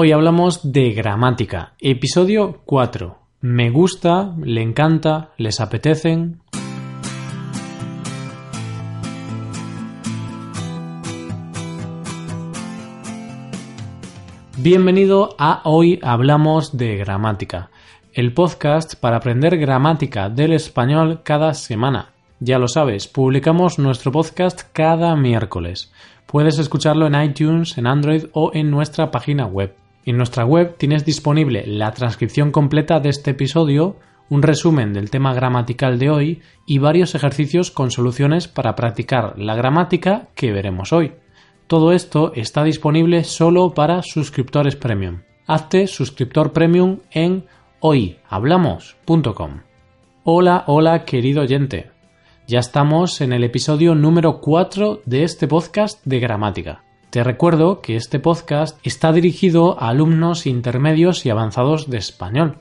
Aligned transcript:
Hoy 0.00 0.12
hablamos 0.12 0.60
de 0.72 0.92
gramática, 0.92 1.72
episodio 1.80 2.60
4. 2.66 3.18
Me 3.40 3.68
gusta, 3.70 4.32
le 4.40 4.62
encanta, 4.62 5.30
les 5.38 5.58
apetecen. 5.58 6.40
Bienvenido 14.58 15.34
a 15.36 15.62
Hoy 15.64 15.98
Hablamos 16.00 16.76
de 16.76 16.96
Gramática, 16.96 17.70
el 18.12 18.32
podcast 18.32 18.94
para 18.94 19.16
aprender 19.16 19.58
gramática 19.58 20.28
del 20.28 20.52
español 20.52 21.22
cada 21.24 21.54
semana. 21.54 22.12
Ya 22.38 22.60
lo 22.60 22.68
sabes, 22.68 23.08
publicamos 23.08 23.80
nuestro 23.80 24.12
podcast 24.12 24.60
cada 24.72 25.16
miércoles. 25.16 25.92
Puedes 26.26 26.60
escucharlo 26.60 27.08
en 27.08 27.20
iTunes, 27.20 27.76
en 27.78 27.88
Android 27.88 28.26
o 28.32 28.52
en 28.54 28.70
nuestra 28.70 29.10
página 29.10 29.46
web. 29.46 29.74
En 30.08 30.16
nuestra 30.16 30.46
web 30.46 30.78
tienes 30.78 31.04
disponible 31.04 31.64
la 31.66 31.92
transcripción 31.92 32.50
completa 32.50 32.98
de 32.98 33.10
este 33.10 33.32
episodio, 33.32 33.96
un 34.30 34.40
resumen 34.40 34.94
del 34.94 35.10
tema 35.10 35.34
gramatical 35.34 35.98
de 35.98 36.08
hoy 36.08 36.40
y 36.64 36.78
varios 36.78 37.14
ejercicios 37.14 37.70
con 37.70 37.90
soluciones 37.90 38.48
para 38.48 38.74
practicar 38.74 39.38
la 39.38 39.54
gramática 39.54 40.28
que 40.34 40.50
veremos 40.50 40.94
hoy. 40.94 41.12
Todo 41.66 41.92
esto 41.92 42.32
está 42.34 42.64
disponible 42.64 43.22
solo 43.22 43.74
para 43.74 44.00
suscriptores 44.02 44.76
premium. 44.76 45.24
Hazte 45.46 45.86
suscriptor 45.86 46.54
premium 46.54 47.00
en 47.10 47.44
hoyhablamos.com. 47.80 49.60
Hola, 50.24 50.64
hola 50.68 51.04
querido 51.04 51.42
oyente. 51.42 51.90
Ya 52.46 52.60
estamos 52.60 53.20
en 53.20 53.34
el 53.34 53.44
episodio 53.44 53.94
número 53.94 54.40
4 54.40 55.02
de 55.04 55.24
este 55.24 55.46
podcast 55.46 56.02
de 56.06 56.18
gramática. 56.18 56.87
Te 57.10 57.24
recuerdo 57.24 57.80
que 57.80 57.96
este 57.96 58.18
podcast 58.18 58.78
está 58.82 59.12
dirigido 59.12 59.80
a 59.80 59.88
alumnos 59.88 60.46
intermedios 60.46 61.24
y 61.24 61.30
avanzados 61.30 61.88
de 61.88 61.96
español. 61.96 62.58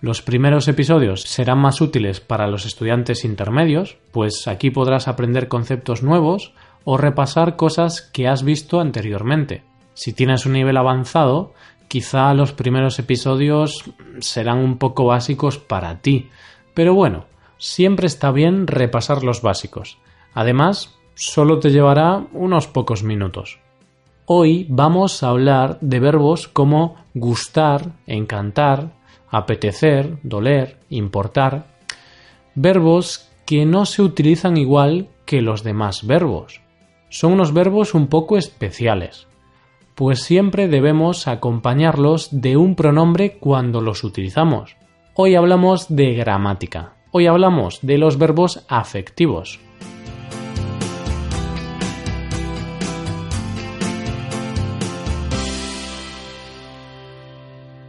Los 0.00 0.22
primeros 0.22 0.66
episodios 0.66 1.22
serán 1.22 1.58
más 1.58 1.80
útiles 1.80 2.18
para 2.18 2.48
los 2.48 2.66
estudiantes 2.66 3.24
intermedios, 3.24 3.96
pues 4.10 4.48
aquí 4.48 4.70
podrás 4.70 5.06
aprender 5.06 5.46
conceptos 5.46 6.02
nuevos 6.02 6.52
o 6.82 6.96
repasar 6.96 7.54
cosas 7.54 8.02
que 8.02 8.26
has 8.26 8.42
visto 8.42 8.80
anteriormente. 8.80 9.62
Si 9.94 10.12
tienes 10.12 10.46
un 10.46 10.54
nivel 10.54 10.78
avanzado, 10.78 11.54
quizá 11.86 12.34
los 12.34 12.50
primeros 12.50 12.98
episodios 12.98 13.84
serán 14.18 14.58
un 14.58 14.78
poco 14.78 15.06
básicos 15.06 15.58
para 15.58 16.00
ti, 16.00 16.28
pero 16.74 16.92
bueno, 16.92 17.26
siempre 17.56 18.08
está 18.08 18.32
bien 18.32 18.66
repasar 18.66 19.22
los 19.22 19.42
básicos. 19.42 19.98
Además, 20.34 20.98
solo 21.14 21.60
te 21.60 21.70
llevará 21.70 22.26
unos 22.32 22.66
pocos 22.66 23.04
minutos. 23.04 23.60
Hoy 24.28 24.66
vamos 24.68 25.22
a 25.22 25.28
hablar 25.28 25.78
de 25.80 26.00
verbos 26.00 26.48
como 26.48 26.96
gustar, 27.14 27.92
encantar, 28.08 28.90
apetecer, 29.30 30.18
doler, 30.24 30.78
importar, 30.90 31.68
verbos 32.56 33.30
que 33.46 33.64
no 33.64 33.86
se 33.86 34.02
utilizan 34.02 34.56
igual 34.56 35.06
que 35.26 35.42
los 35.42 35.62
demás 35.62 36.04
verbos. 36.04 36.60
Son 37.08 37.34
unos 37.34 37.54
verbos 37.54 37.94
un 37.94 38.08
poco 38.08 38.36
especiales, 38.36 39.28
pues 39.94 40.24
siempre 40.24 40.66
debemos 40.66 41.28
acompañarlos 41.28 42.28
de 42.32 42.56
un 42.56 42.74
pronombre 42.74 43.38
cuando 43.38 43.80
los 43.80 44.02
utilizamos. 44.02 44.76
Hoy 45.14 45.36
hablamos 45.36 45.86
de 45.88 46.14
gramática. 46.14 46.94
Hoy 47.12 47.28
hablamos 47.28 47.78
de 47.80 47.96
los 47.96 48.18
verbos 48.18 48.64
afectivos. 48.68 49.60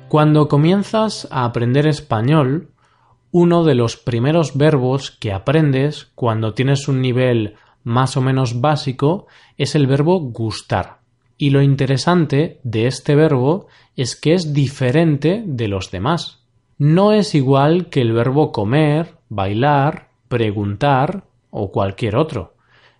Cuando 0.10 0.48
comienzas 0.48 1.28
a 1.32 1.44
aprender 1.44 1.86
español, 1.86 2.70
uno 3.32 3.66
de 3.66 3.76
los 3.76 3.98
primeros 3.98 4.58
verbos 4.58 5.12
que 5.12 5.34
aprendes 5.34 6.12
cuando 6.16 6.54
tienes 6.54 6.88
un 6.88 7.02
nivel 7.02 7.56
más 7.84 8.16
o 8.16 8.22
menos 8.22 8.62
básico 8.62 9.28
es 9.58 9.76
el 9.76 9.86
verbo 9.86 10.22
gustar. 10.22 11.00
Y 11.38 11.50
lo 11.50 11.62
interesante 11.62 12.62
de 12.64 12.88
este 12.88 13.16
verbo 13.16 13.68
es 13.98 14.16
que 14.16 14.34
es 14.34 14.54
diferente 14.54 15.44
de 15.46 15.68
los 15.68 15.92
demás. 15.92 16.42
No 16.78 17.12
es 17.12 17.36
igual 17.36 17.90
que 17.90 18.00
el 18.00 18.14
verbo 18.14 18.54
comer, 18.54 19.16
bailar, 19.28 20.08
preguntar 20.30 21.26
o 21.50 21.70
cualquier 21.70 22.16
otro. 22.16 22.56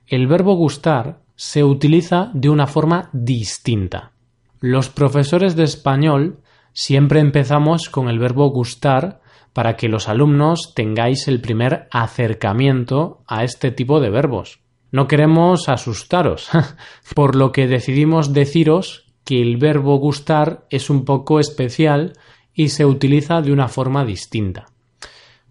El 0.08 0.28
verbo 0.28 0.56
gustar 0.56 1.22
se 1.38 1.64
utiliza 1.64 2.32
de 2.34 2.50
una 2.50 2.68
forma 2.68 3.10
distinta. 3.14 4.12
Los 4.60 4.90
profesores 4.90 5.56
de 5.56 5.64
español 5.64 6.40
Siempre 6.80 7.22
empezamos 7.22 7.90
con 7.90 8.08
el 8.08 8.20
verbo 8.20 8.52
gustar 8.52 9.20
para 9.52 9.76
que 9.76 9.90
los 9.90 10.08
alumnos 10.08 10.74
tengáis 10.76 11.28
el 11.28 11.42
primer 11.42 11.88
acercamiento 11.90 13.24
a 13.26 13.44
este 13.44 13.72
tipo 13.72 14.00
de 14.00 14.12
verbos. 14.12 14.60
No 14.92 15.08
queremos 15.08 15.70
asustaros, 15.70 16.50
por 17.16 17.36
lo 17.36 17.52
que 17.52 17.66
decidimos 17.66 18.32
deciros 18.32 19.12
que 19.26 19.42
el 19.42 19.58
verbo 19.58 19.98
gustar 19.98 20.68
es 20.70 20.92
un 20.92 21.04
poco 21.04 21.40
especial 21.40 22.14
y 22.54 22.70
se 22.70 22.86
utiliza 22.86 23.42
de 23.42 23.52
una 23.54 23.70
forma 23.70 24.06
distinta. 24.06 24.68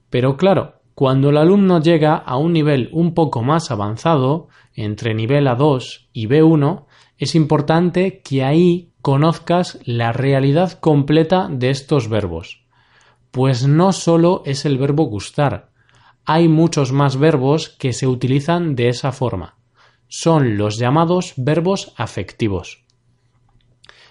Pero 0.09 0.37
claro, 0.37 0.75
cuando 0.95 1.31
el 1.31 1.39
alumno 1.39 1.81
llega 1.81 2.15
a 2.15 2.37
un 2.37 2.53
nivel 2.53 2.89
un 2.93 3.15
poco 3.15 3.43
más 3.43 3.73
avanzado, 3.73 4.47
entre 4.75 5.13
nivel 5.13 5.49
A2 5.49 6.07
y 6.13 6.29
B1, 6.29 6.86
es 7.19 7.35
importante 7.35 8.21
que 8.21 8.45
ahí 8.45 8.93
conozcas 9.03 9.79
la 9.85 10.13
realidad 10.13 10.79
completa 10.81 11.49
de 11.51 11.71
estos 11.71 12.09
verbos. 12.09 12.65
Pues 13.31 13.67
no 13.67 13.93
solo 13.93 14.43
es 14.45 14.65
el 14.65 14.79
verbo 14.79 15.05
gustar, 15.05 15.71
hay 16.25 16.49
muchos 16.49 16.91
más 16.91 17.19
verbos 17.19 17.69
que 17.69 17.93
se 17.93 18.09
utilizan 18.09 18.75
de 18.75 18.89
esa 18.89 19.13
forma. 19.13 19.57
Son 20.09 20.57
los 20.57 20.77
llamados 20.77 21.35
verbos 21.37 21.93
afectivos. 21.97 22.85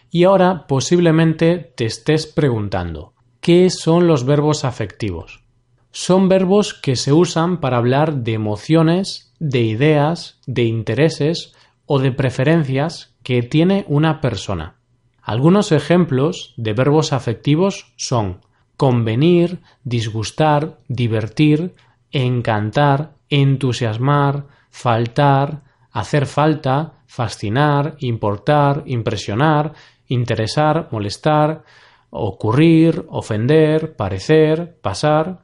Y 0.09 0.23
ahora 0.23 0.65
posiblemente 0.65 1.73
te 1.75 1.85
estés 1.85 2.25
preguntando, 2.25 3.13
¿qué 3.41 3.69
son 3.69 4.07
los 4.07 4.25
verbos 4.25 4.63
afectivos? 4.63 5.43
Son 5.91 6.29
verbos 6.29 6.73
que 6.73 6.95
se 6.95 7.11
usan 7.11 7.59
para 7.59 7.77
hablar 7.77 8.23
de 8.23 8.33
emociones, 8.33 9.33
de 9.39 9.61
ideas, 9.61 10.39
de 10.45 10.63
intereses 10.63 11.54
o 11.85 11.99
de 11.99 12.11
preferencias 12.11 13.15
que 13.23 13.41
tiene 13.43 13.85
una 13.87 14.21
persona. 14.21 14.75
Algunos 15.21 15.71
ejemplos 15.71 16.53
de 16.57 16.73
verbos 16.73 17.11
afectivos 17.13 17.93
son 17.95 18.41
convenir, 18.77 19.61
disgustar, 19.83 20.77
divertir, 20.87 21.73
encantar, 22.11 23.15
entusiasmar, 23.29 24.47
faltar, 24.69 25.63
hacer 25.91 26.25
falta, 26.25 26.93
fascinar, 27.07 27.95
importar, 27.99 28.83
impresionar, 28.85 29.73
interesar, 30.07 30.89
molestar, 30.91 31.63
ocurrir, 32.09 33.05
ofender, 33.09 33.95
parecer, 33.95 34.77
pasar. 34.81 35.43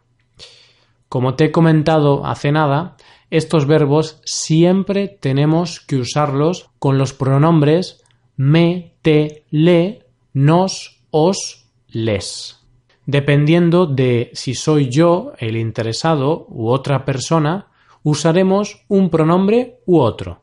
Como 1.09 1.35
te 1.35 1.45
he 1.45 1.51
comentado 1.51 2.25
hace 2.25 2.51
nada, 2.51 2.95
estos 3.31 3.65
verbos 3.65 4.19
siempre 4.25 5.07
tenemos 5.07 5.79
que 5.79 5.95
usarlos 5.95 6.69
con 6.79 6.97
los 6.97 7.13
pronombres 7.13 8.03
me, 8.35 8.93
te, 9.01 9.45
le, 9.49 10.05
nos, 10.33 11.01
os, 11.11 11.65
les. 11.87 12.59
Dependiendo 13.05 13.85
de 13.85 14.31
si 14.33 14.53
soy 14.53 14.89
yo 14.89 15.31
el 15.39 15.55
interesado 15.55 16.45
u 16.49 16.69
otra 16.69 17.05
persona, 17.05 17.67
usaremos 18.03 18.83
un 18.89 19.09
pronombre 19.09 19.79
u 19.85 19.99
otro. 19.99 20.41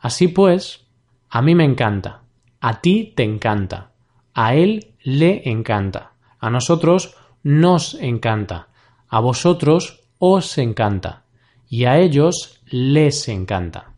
Así 0.00 0.28
pues, 0.28 0.86
a 1.28 1.42
mí 1.42 1.54
me 1.54 1.64
encanta, 1.64 2.22
a 2.60 2.80
ti 2.80 3.12
te 3.14 3.22
encanta, 3.22 3.92
a 4.32 4.54
él 4.54 4.94
le 5.02 5.48
encanta, 5.50 6.12
a 6.38 6.48
nosotros 6.48 7.16
nos 7.42 7.94
encanta, 8.00 8.68
a 9.08 9.20
vosotros 9.20 10.04
os 10.18 10.56
encanta 10.56 11.24
y 11.70 11.84
a 11.84 11.98
ellos 11.98 12.60
les 12.66 13.28
encanta. 13.28 13.94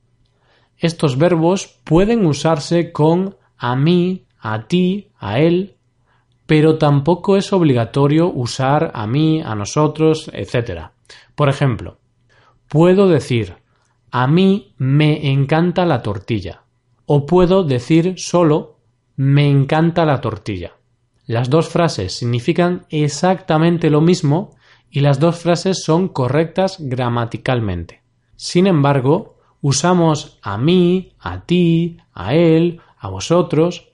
Estos 0.76 1.16
verbos 1.16 1.80
pueden 1.84 2.26
usarse 2.26 2.92
con 2.92 3.36
a 3.56 3.74
mí, 3.74 4.26
a 4.38 4.69
ti, 4.69 5.08
a 5.19 5.40
él, 5.40 5.76
pero 6.46 6.76
tampoco 6.76 7.36
es 7.36 7.52
obligatorio 7.52 8.30
usar 8.30 8.92
a 8.94 9.06
mí, 9.06 9.40
a 9.40 9.54
nosotros, 9.54 10.30
etc. 10.34 10.90
Por 11.34 11.48
ejemplo, 11.48 11.98
puedo 12.69 13.08
decir 13.08 13.56
a 14.10 14.26
mí 14.26 14.74
me 14.76 15.32
encanta 15.32 15.86
la 15.86 16.02
tortilla 16.02 16.64
o 17.06 17.24
puedo 17.24 17.64
decir 17.64 18.14
solo 18.19 18.80
me 19.16 19.48
encanta 19.48 20.04
la 20.04 20.20
tortilla. 20.20 20.72
Las 21.24 21.48
dos 21.48 21.70
frases 21.70 22.19
significan 22.19 22.84
exactamente 22.90 23.88
lo 23.88 24.02
mismo 24.02 24.56
y 24.92 25.00
las 25.00 25.18
dos 25.18 25.38
frases 25.38 25.82
son 25.82 26.06
correctas 26.06 26.76
gramaticalmente. 26.78 28.02
Sin 28.36 28.66
embargo, 28.66 29.38
usamos 29.62 30.38
a 30.42 30.58
mí, 30.58 31.14
a 31.18 31.46
ti, 31.46 31.96
a 32.12 32.34
él, 32.34 32.80
a 32.98 33.08
vosotros, 33.08 33.88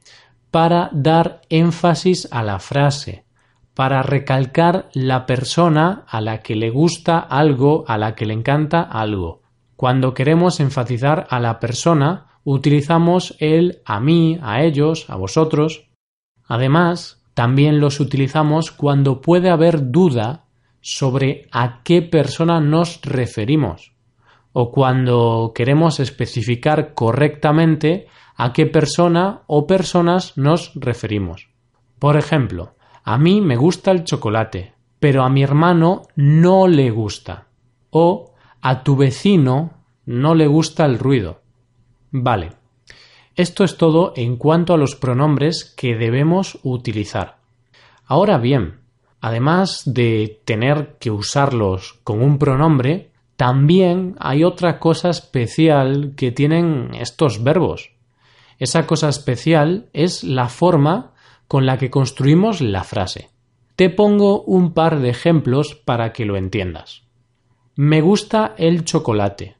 para 0.51 0.91
dar 0.93 1.43
énfasis 1.51 2.27
a 2.33 2.43
la 2.43 2.59
frase, 2.59 3.25
para 3.75 4.03
recalcar 4.03 4.89
la 4.93 5.25
persona 5.25 6.05
a 6.09 6.21
la 6.21 6.43
que 6.43 6.57
le 6.57 6.71
gusta 6.71 7.21
algo, 7.21 7.85
a 7.87 7.97
la 7.97 8.17
que 8.17 8.27
le 8.27 8.35
encanta 8.35 8.83
algo. 8.83 9.43
Cuando 9.77 10.15
queremos 10.15 10.59
enfatizar 10.59 11.29
a 11.31 11.39
la 11.39 11.61
persona, 11.61 12.27
utilizamos 12.43 13.37
el 13.39 13.83
a 13.85 14.01
mí, 14.01 14.41
a 14.43 14.63
ellos, 14.63 15.09
a 15.09 15.15
vosotros. 15.15 15.87
Además, 16.49 17.23
también 17.35 17.79
los 17.79 18.01
utilizamos 18.01 18.73
cuando 18.73 19.21
puede 19.21 19.49
haber 19.49 19.93
duda 19.93 20.48
sobre 20.81 21.49
a 21.51 21.83
qué 21.83 22.03
persona 22.03 22.61
nos 22.61 23.01
referimos 23.03 23.93
o 24.53 24.73
cuando 24.73 25.53
queremos 25.55 26.01
especificar 26.01 26.95
correctamente 26.95 28.09
a 28.35 28.53
qué 28.53 28.67
persona 28.67 29.43
o 29.47 29.67
personas 29.67 30.37
nos 30.37 30.73
referimos. 30.75 31.49
Por 31.99 32.17
ejemplo, 32.17 32.75
a 33.05 33.19
mí 33.19 33.41
me 33.41 33.57
gusta 33.57 33.91
el 33.91 34.05
chocolate, 34.05 34.75
pero 34.99 35.23
a 35.23 35.29
mi 35.29 35.43
hermano 35.43 36.03
no 36.17 36.67
le 36.67 36.91
gusta. 36.91 37.47
O 37.91 38.35
a 38.61 38.83
tu 38.83 38.97
vecino 38.97 39.75
no 40.07 40.35
le 40.35 40.47
gusta 40.47 40.85
el 40.87 40.99
ruido. 40.99 41.41
Vale. 42.11 42.51
Esto 43.35 43.63
es 43.63 43.77
todo 43.77 44.13
en 44.17 44.37
cuanto 44.37 44.75
a 44.75 44.77
los 44.77 44.97
pronombres 44.97 45.73
que 45.77 45.95
debemos 45.95 46.59
utilizar. 46.65 47.39
Ahora 48.05 48.39
bien, 48.39 48.81
además 49.21 49.83
de 49.85 50.41
tener 50.45 50.97
que 50.99 51.11
usarlos 51.11 52.01
con 52.05 52.23
un 52.23 52.39
pronombre, 52.39 53.11
también 53.37 54.17
hay 54.19 54.45
otra 54.45 54.79
cosa 54.79 55.11
especial 55.11 56.15
que 56.17 56.33
tienen 56.33 56.91
estos 56.95 57.43
verbos. 57.43 57.93
Esa 58.59 58.87
cosa 58.87 59.09
especial 59.09 59.89
es 59.93 60.25
la 60.25 60.49
forma 60.49 61.13
con 61.47 61.65
la 61.65 61.79
que 61.79 61.91
construimos 61.91 62.61
la 62.61 62.85
frase. 62.85 63.31
Te 63.77 63.91
pongo 63.91 64.43
un 64.43 64.73
par 64.73 64.99
de 64.99 65.11
ejemplos 65.11 65.77
para 65.77 66.13
que 66.13 66.25
lo 66.25 66.37
entiendas. 66.37 67.05
Me 67.77 68.01
gusta 68.01 68.55
el 68.59 68.85
chocolate. 68.85 69.57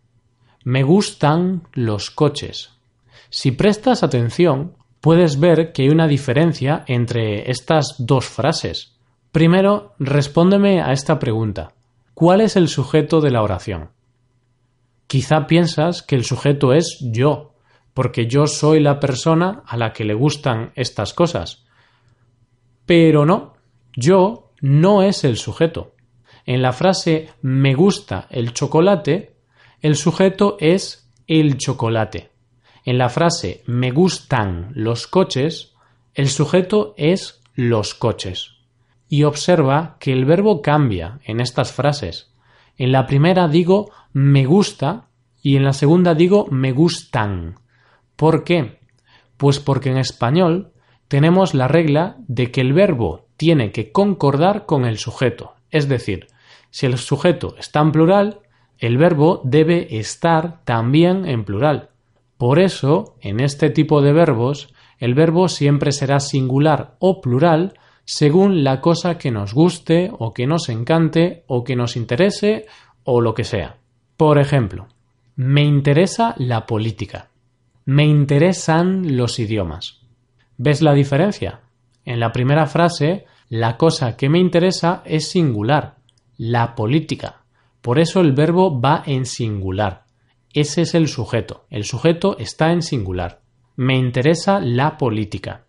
Me 0.65 0.83
gustan 0.83 1.63
los 1.73 2.11
coches. 2.11 2.71
Si 3.31 3.53
prestas 3.53 4.03
atención, 4.03 4.75
puedes 5.01 5.39
ver 5.39 5.73
que 5.73 5.83
hay 5.83 5.91
una 5.91 6.09
diferencia 6.09 6.83
entre 6.89 7.49
estas 7.51 7.95
dos 7.99 8.27
frases. 8.27 8.98
Primero, 9.39 9.95
respóndeme 10.01 10.83
a 10.83 10.91
esta 10.91 11.21
pregunta. 11.21 11.73
¿Cuál 12.13 12.41
es 12.41 12.57
el 12.57 12.67
sujeto 12.67 13.21
de 13.21 13.31
la 13.31 13.41
oración? 13.41 13.93
Quizá 15.07 15.47
piensas 15.47 16.03
que 16.03 16.17
el 16.17 16.25
sujeto 16.25 16.73
es 16.73 16.99
yo, 17.01 17.55
porque 17.95 18.27
yo 18.27 18.49
soy 18.49 18.81
la 18.81 18.99
persona 18.99 19.63
a 19.65 19.77
la 19.77 19.93
que 19.93 20.03
le 20.03 20.15
gustan 20.15 20.73
estas 20.75 21.15
cosas. 21.15 21.69
Pero 22.85 23.27
no, 23.27 23.55
yo 23.95 24.51
no 24.61 25.05
es 25.05 25.23
el 25.23 25.37
sujeto. 25.37 25.95
En 26.45 26.61
la 26.61 26.73
frase 26.73 27.29
me 27.41 27.75
gusta 27.75 28.27
el 28.31 28.53
chocolate, 28.53 29.37
el 29.81 29.95
sujeto 29.95 30.57
es 30.59 31.13
el 31.29 31.59
chocolate. 31.59 32.33
En 32.85 32.99
la 32.99 33.09
frase 33.09 33.63
me 33.67 33.93
gustan 33.93 34.73
los 34.75 35.07
coches, 35.07 35.75
el 36.13 36.29
sujeto 36.29 36.93
es 36.97 37.41
los 37.55 37.95
coches 37.95 38.58
y 39.09 39.25
observa 39.25 39.97
que 40.01 40.13
el 40.13 40.25
verbo 40.25 40.63
cambia 40.63 41.21
en 41.25 41.41
estas 41.41 41.73
frases. 41.73 42.33
En 42.77 42.93
la 42.93 43.07
primera 43.07 43.49
digo 43.49 43.91
me 44.13 44.45
gusta 44.47 45.09
y 45.43 45.57
en 45.57 45.65
la 45.65 45.73
segunda 45.73 46.15
digo 46.15 46.47
me 46.51 46.73
gustan. 46.73 47.57
¿Por 48.17 48.45
qué? 48.45 48.79
Pues 49.37 49.61
porque 49.61 49.91
en 49.91 49.99
español 49.99 50.73
tenemos 51.09 51.55
la 51.55 51.69
regla 51.69 52.17
de 52.27 52.51
que 52.51 52.61
el 52.61 52.73
verbo 52.73 53.27
tiene 53.37 53.73
que 53.73 53.93
concordar 53.93 54.67
con 54.67 54.85
el 54.85 54.99
sujeto. 54.99 55.55
Es 55.71 55.89
decir, 55.89 56.27
si 56.71 56.87
el 56.87 56.99
sujeto 56.99 57.55
está 57.59 57.81
en 57.81 57.93
plural, 57.93 58.41
el 58.79 58.99
verbo 58.99 59.41
debe 59.45 59.99
estar 59.99 60.63
también 60.65 61.25
en 61.27 61.45
plural. 61.45 61.91
Por 62.37 62.59
eso, 62.59 63.17
en 63.21 63.41
este 63.41 63.71
tipo 63.71 64.03
de 64.03 64.13
verbos, 64.13 64.73
el 64.99 65.15
verbo 65.15 65.49
siempre 65.49 65.93
será 65.93 66.21
singular 66.21 66.97
o 66.99 67.21
plural 67.21 67.75
según 68.11 68.65
la 68.65 68.81
cosa 68.81 69.19
que 69.19 69.31
nos 69.31 69.53
guste 69.53 70.11
o 70.19 70.33
que 70.33 70.47
nos 70.47 70.71
encante 70.71 71.45
o 71.47 71.63
que 71.63 71.77
nos 71.77 71.95
interese 71.95 72.65
o 73.05 73.21
lo 73.21 73.35
que 73.35 73.45
sea. 73.45 73.77
Por 74.17 74.39
ejemplo, 74.39 74.89
me 75.37 75.63
interesa 75.63 76.35
la 76.39 76.65
política. 76.65 77.29
Me 77.85 78.07
interesan 78.07 79.15
los 79.19 79.39
idiomas. 79.39 80.01
¿Ves 80.57 80.81
la 80.81 80.95
diferencia? 80.95 81.61
En 82.07 82.19
la 82.19 82.33
primera 82.33 82.65
frase, 82.65 83.27
la 83.51 83.77
cosa 83.77 84.17
que 84.17 84.31
me 84.31 84.39
interesa 84.39 85.03
es 85.05 85.29
singular, 85.29 85.97
la 86.39 86.75
política. 86.75 87.43
Por 87.83 87.99
eso 87.99 88.23
el 88.23 88.33
verbo 88.33 88.81
va 88.81 89.03
en 89.05 89.27
singular. 89.27 90.07
Ese 90.55 90.81
es 90.81 90.95
el 90.95 91.09
sujeto. 91.09 91.67
El 91.69 91.85
sujeto 91.85 92.39
está 92.39 92.73
en 92.73 92.81
singular. 92.81 93.43
Me 93.77 93.99
interesa 93.99 94.61
la 94.61 94.97
política. 94.97 95.67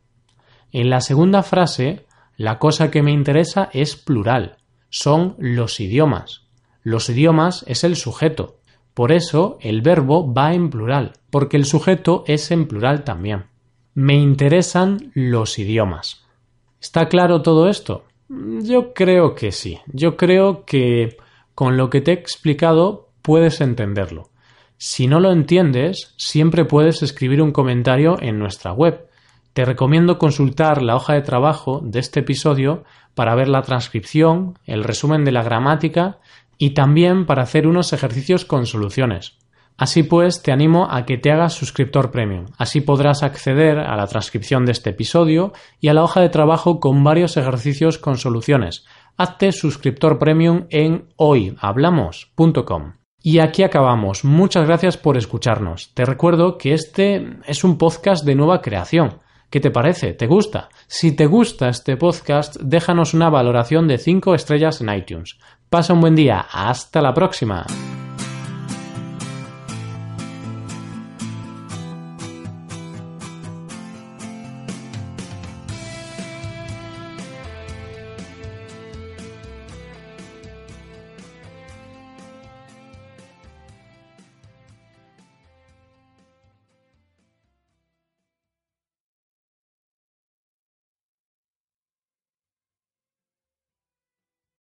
En 0.71 0.89
la 0.89 1.01
segunda 1.01 1.43
frase, 1.43 2.05
la 2.39 2.57
cosa 2.57 2.89
que 2.89 3.03
me 3.03 3.11
interesa 3.11 3.69
es 3.73 3.97
plural. 3.97 4.59
Son 4.87 5.35
los 5.39 5.81
idiomas. 5.81 6.47
Los 6.83 7.09
idiomas 7.09 7.65
es 7.67 7.83
el 7.83 7.97
sujeto. 7.97 8.59
Por 8.93 9.11
eso 9.11 9.57
el 9.59 9.81
verbo 9.81 10.33
va 10.33 10.53
en 10.53 10.69
plural, 10.69 11.17
porque 11.31 11.57
el 11.57 11.65
sujeto 11.65 12.23
es 12.27 12.49
en 12.51 12.65
plural 12.65 13.03
también. 13.03 13.47
Me 13.93 14.15
interesan 14.15 15.11
los 15.13 15.59
idiomas. 15.59 16.23
¿Está 16.79 17.09
claro 17.09 17.41
todo 17.41 17.67
esto? 17.67 18.05
Yo 18.29 18.93
creo 18.93 19.35
que 19.35 19.51
sí. 19.51 19.77
Yo 19.87 20.15
creo 20.15 20.63
que 20.63 21.17
con 21.53 21.75
lo 21.75 21.89
que 21.89 21.99
te 21.99 22.11
he 22.11 22.13
explicado 22.13 23.09
puedes 23.21 23.59
entenderlo. 23.59 24.29
Si 24.77 25.07
no 25.07 25.19
lo 25.19 25.33
entiendes, 25.33 26.13
siempre 26.15 26.63
puedes 26.63 27.03
escribir 27.03 27.41
un 27.41 27.51
comentario 27.51 28.17
en 28.21 28.39
nuestra 28.39 28.71
web 28.71 29.08
te 29.59 29.65
recomiendo 29.65 30.17
consultar 30.17 30.81
la 30.81 30.95
hoja 30.95 31.15
de 31.15 31.21
trabajo 31.21 31.81
de 31.83 31.99
este 31.99 32.21
episodio 32.21 32.85
para 33.13 33.35
ver 33.35 33.49
la 33.49 33.61
transcripción, 33.61 34.57
el 34.63 34.85
resumen 34.85 35.25
de 35.25 35.33
la 35.33 35.43
gramática 35.43 36.19
y 36.57 36.69
también 36.69 37.25
para 37.25 37.43
hacer 37.43 37.67
unos 37.67 37.91
ejercicios 37.91 38.45
con 38.45 38.65
soluciones. 38.65 39.37
Así 39.75 40.03
pues, 40.03 40.41
te 40.43 40.53
animo 40.53 40.87
a 40.89 41.05
que 41.05 41.17
te 41.17 41.29
hagas 41.29 41.55
suscriptor 41.55 42.09
premium. 42.09 42.45
Así 42.57 42.79
podrás 42.79 43.21
acceder 43.21 43.79
a 43.79 43.97
la 43.97 44.07
transcripción 44.07 44.65
de 44.65 44.71
este 44.71 44.91
episodio 44.91 45.51
y 45.81 45.89
a 45.89 45.93
la 45.93 46.05
hoja 46.05 46.21
de 46.21 46.29
trabajo 46.29 46.79
con 46.79 47.03
varios 47.03 47.35
ejercicios 47.35 47.97
con 47.97 48.15
soluciones. 48.15 48.85
Hazte 49.17 49.51
suscriptor 49.51 50.19
premium 50.19 50.67
en 50.69 51.09
hoyhablamos.com. 51.17 52.93
Y 53.21 53.39
aquí 53.39 53.63
acabamos. 53.63 54.23
Muchas 54.23 54.65
gracias 54.65 54.95
por 54.95 55.17
escucharnos. 55.17 55.93
Te 55.93 56.05
recuerdo 56.05 56.57
que 56.57 56.73
este 56.73 57.41
es 57.45 57.65
un 57.65 57.77
podcast 57.77 58.23
de 58.23 58.35
nueva 58.35 58.61
creación. 58.61 59.19
¿Qué 59.49 59.59
te 59.59 59.71
parece? 59.71 60.13
¿Te 60.13 60.27
gusta? 60.27 60.69
Si 60.87 61.13
te 61.15 61.25
gusta 61.25 61.69
este 61.69 61.97
podcast, 61.97 62.57
déjanos 62.57 63.13
una 63.13 63.29
valoración 63.29 63.87
de 63.87 63.97
5 63.97 64.35
estrellas 64.35 64.81
en 64.81 64.93
iTunes. 64.93 65.37
Pasa 65.69 65.93
un 65.93 66.01
buen 66.01 66.15
día. 66.15 66.45
Hasta 66.51 67.01
la 67.01 67.13
próxima. 67.13 67.65